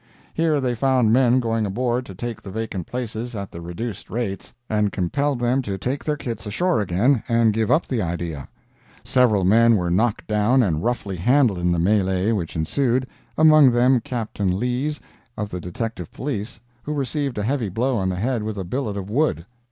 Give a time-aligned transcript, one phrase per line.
[0.33, 4.51] Here they found men going aboard to take the vacant places at the reduced rates,
[4.67, 8.47] and compelled them to take their kits ashore again, and give up the idea.
[9.03, 13.05] Several men were knocked down and roughly handled in the melee which ensued,
[13.37, 14.99] among them Captain Lees,
[15.37, 18.97] of the Detective Police, who received a heavy blow on the head with a billet
[18.97, 19.45] of wood.